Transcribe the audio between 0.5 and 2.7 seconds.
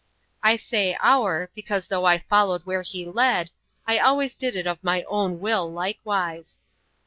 say OUR, because though I followed